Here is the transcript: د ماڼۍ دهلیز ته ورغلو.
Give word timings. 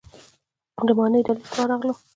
د 0.87 0.89
ماڼۍ 0.97 1.21
دهلیز 1.25 1.47
ته 1.53 1.57
ورغلو. 1.61 1.93